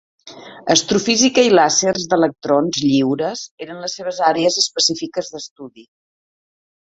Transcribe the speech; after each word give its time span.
Astrofísica 0.75 1.41
i 1.47 1.51
làsers 1.57 2.05
d'electrons 2.13 2.79
lliures 2.85 3.43
eren 3.65 3.83
les 3.83 3.97
seves 3.99 4.21
àrees 4.31 4.57
específiques 4.65 5.29
d'estudi. 5.35 5.85